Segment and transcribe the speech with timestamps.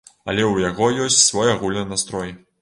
[0.31, 2.35] Але ў яго ёсць свой агульны настрой.